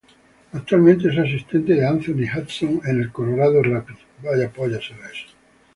Actualmente 0.53 1.09
es 1.09 1.19
asistente 1.19 1.73
de 1.75 1.85
Anthony 1.87 2.23
Hudson 2.35 2.81
en 2.85 3.01
el 3.01 3.11
Colorado 3.11 3.61
Rapids. 3.61 3.99